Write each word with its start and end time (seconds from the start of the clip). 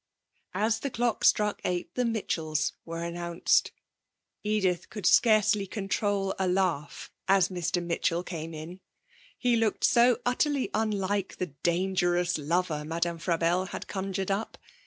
As 0.55 0.79
the 0.79 0.89
clock 0.89 1.23
struck 1.23 1.61
eight 1.63 1.93
the 1.93 2.05
Mitchells 2.05 2.73
were 2.85 3.03
announced. 3.03 3.71
Edith 4.43 4.89
could 4.89 5.05
scarcely 5.05 5.67
control 5.67 6.33
a 6.39 6.47
laugh 6.47 7.11
as 7.27 7.49
Mr 7.49 7.83
Mitchell 7.85 8.23
came 8.23 8.55
in, 8.55 8.79
he 9.37 9.55
looked 9.55 9.83
so 9.83 10.17
utterly 10.25 10.71
unlike 10.73 11.35
the 11.35 11.53
dangerous 11.61 12.39
lover 12.39 12.83
Madame 12.83 13.19
Frabelle 13.19 13.65
had 13.67 13.85
conjured 13.87 14.31
up. 14.31 14.57